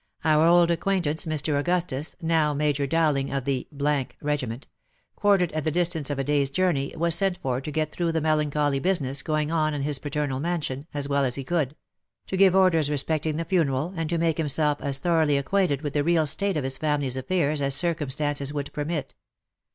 Our 0.25 0.47
old 0.47 0.71
acquaintaince, 0.71 1.27
Mr. 1.27 1.59
Augustus, 1.59 2.15
now 2.19 2.55
Major 2.55 2.87
Dowling 2.87 3.31
of 3.31 3.45
the— 3.45 3.67
regiment, 4.23 4.65
quartered 5.15 5.51
at 5.51 5.63
the 5.63 5.69
distance 5.69 6.09
of 6.09 6.17
a 6.17 6.23
day's 6.23 6.49
journey, 6.49 6.91
was 6.97 7.13
sent 7.13 7.37
for 7.37 7.61
to 7.61 7.71
get 7.71 7.91
through 7.91 8.11
the 8.11 8.19
melancholy 8.19 8.79
business 8.79 9.21
going 9.21 9.51
on 9.51 9.75
in 9.75 9.83
his 9.83 9.99
paternal 9.99 10.39
mansion, 10.39 10.87
as 10.91 11.07
well 11.07 11.23
as 11.23 11.35
he 11.35 11.43
could; 11.43 11.75
to 12.25 12.35
give 12.35 12.55
orders 12.55 12.89
respecting 12.89 13.37
the 13.37 13.45
funeral, 13.45 13.93
and 13.95 14.09
to 14.09 14.17
make 14.17 14.39
himself 14.39 14.81
as 14.81 14.97
thoroughly 14.97 15.37
acquainted 15.37 15.83
with 15.83 15.93
the 15.93 16.03
real 16.03 16.25
state 16.25 16.57
of 16.57 16.63
his 16.63 16.79
family 16.79 17.05
affairs 17.05 17.61
as 17.61 17.75
circumstances 17.75 18.51
would 18.51 18.73
permit. 18.73 19.13